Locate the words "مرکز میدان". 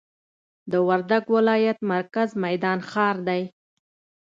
1.91-2.79